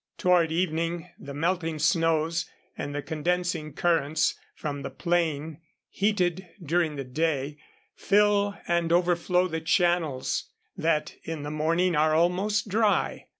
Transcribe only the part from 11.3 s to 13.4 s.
the morning are almost dry.